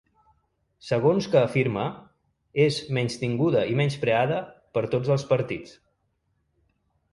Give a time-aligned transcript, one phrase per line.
[0.85, 1.83] Segons que afirma,
[2.65, 4.41] és ‘menystinguda i menyspreada’
[4.79, 5.79] per tots els partits.